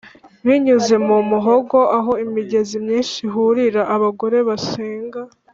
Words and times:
binyuze 0.45 0.95
mu 1.07 1.17
muhogo 1.29 1.79
aho 1.97 2.11
imigezi 2.25 2.75
myinshi 2.85 3.17
ihurira, 3.27 3.81
abagore 3.95 4.37
basenga, 4.47 5.21